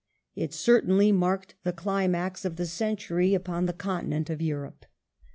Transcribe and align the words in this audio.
It 0.33 0.51
cer 0.51 0.81
tainly 0.81 1.13
marked 1.13 1.53
the 1.63 1.71
climax 1.71 2.43
of 2.43 2.55
the 2.55 2.65
century 2.65 3.35
upon 3.35 3.67
the 3.67 3.73
Continent 3.73 4.31
of 4.31 4.41
Europe. 4.41 4.87